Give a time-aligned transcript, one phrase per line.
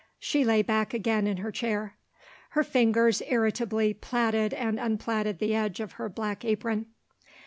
[0.17, 1.95] She lay back again in her chair.
[2.57, 6.87] Her fingers irritably platted and unplatted the edge of her black apron.